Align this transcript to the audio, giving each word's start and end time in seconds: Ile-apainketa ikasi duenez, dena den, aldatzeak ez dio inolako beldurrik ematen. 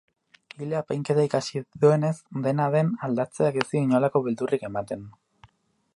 Ile-apainketa 0.67 1.25
ikasi 1.27 1.61
duenez, 1.83 2.13
dena 2.47 2.71
den, 2.77 2.91
aldatzeak 3.09 3.63
ez 3.65 3.69
dio 3.75 3.85
inolako 3.89 4.23
beldurrik 4.29 4.69
ematen. 4.71 5.09